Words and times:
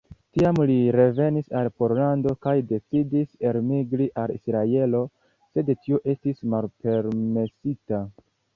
Tiam 0.35 0.59
li 0.69 0.77
revenis 0.93 1.51
al 1.59 1.69
Pollando 1.81 2.33
kaj 2.45 2.53
decidis 2.71 3.37
elmigri 3.51 4.09
al 4.23 4.35
Israelo, 4.39 5.05
sed 5.55 5.71
tio 5.85 6.03
estis 6.17 6.45
malpermesita. 6.55 8.05